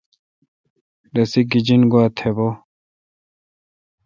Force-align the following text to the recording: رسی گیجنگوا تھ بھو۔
رسی 1.15 1.41
گیجنگوا 1.51 2.03
تھ 2.17 2.23
بھو۔ 2.35 2.49